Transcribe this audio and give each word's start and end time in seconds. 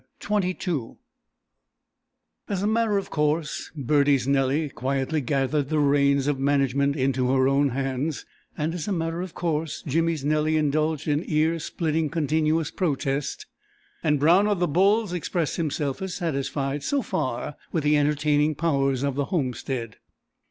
CHAPTER 0.19 0.49
XXII 0.59 0.95
As 2.49 2.63
a 2.63 2.67
matter 2.67 2.97
of 2.97 3.11
course, 3.11 3.69
Bertie's 3.75 4.27
Nellie 4.27 4.67
quietly 4.69 5.21
gathered 5.21 5.69
the 5.69 5.77
reins 5.77 6.25
of 6.25 6.39
management 6.39 6.95
into 6.95 7.29
her 7.29 7.47
own 7.47 7.69
hands, 7.69 8.25
and 8.57 8.73
as 8.73 8.87
a 8.87 8.91
matter 8.91 9.21
of 9.21 9.35
course, 9.35 9.83
Jimmy's 9.85 10.25
Nellie 10.25 10.57
indulged 10.57 11.07
in 11.07 11.23
ear 11.27 11.59
splitting 11.59 12.09
continuous 12.09 12.71
protest, 12.71 13.45
and 14.01 14.19
Brown 14.19 14.47
of 14.47 14.59
the, 14.59 14.67
Bulls 14.67 15.13
expressed 15.13 15.57
himself 15.57 16.01
as 16.01 16.15
satisfied, 16.15 16.81
so 16.81 17.03
far, 17.03 17.55
with 17.71 17.83
the 17.83 17.95
entertaining 17.95 18.55
powers 18.55 19.03
of 19.03 19.13
the 19.13 19.25
homestead. 19.25 19.97